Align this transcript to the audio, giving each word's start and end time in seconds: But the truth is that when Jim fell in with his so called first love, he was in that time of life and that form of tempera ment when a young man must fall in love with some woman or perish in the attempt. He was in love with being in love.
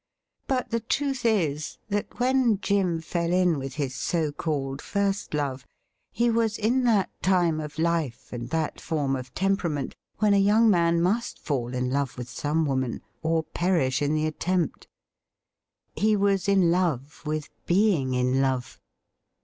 But 0.47 0.71
the 0.71 0.79
truth 0.79 1.25
is 1.25 1.77
that 1.89 2.17
when 2.19 2.59
Jim 2.59 3.01
fell 3.01 3.31
in 3.31 3.59
with 3.59 3.75
his 3.75 3.93
so 3.93 4.31
called 4.31 4.81
first 4.81 5.35
love, 5.35 5.63
he 6.11 6.27
was 6.31 6.57
in 6.57 6.85
that 6.85 7.11
time 7.21 7.59
of 7.59 7.77
life 7.77 8.33
and 8.33 8.49
that 8.49 8.81
form 8.81 9.15
of 9.15 9.31
tempera 9.35 9.69
ment 9.69 9.93
when 10.17 10.33
a 10.33 10.37
young 10.39 10.71
man 10.71 11.03
must 11.03 11.37
fall 11.37 11.75
in 11.75 11.91
love 11.91 12.17
with 12.17 12.31
some 12.31 12.65
woman 12.65 13.03
or 13.21 13.43
perish 13.43 14.01
in 14.01 14.15
the 14.15 14.25
attempt. 14.25 14.87
He 15.95 16.15
was 16.15 16.49
in 16.49 16.71
love 16.71 17.21
with 17.23 17.49
being 17.67 18.15
in 18.15 18.41
love. 18.41 18.79